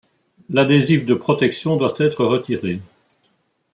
l’adhésif 0.49 1.05
de 1.05 1.13
protection 1.13 1.75
doit 1.77 1.93
être 1.99 2.25
retiré 2.25 2.81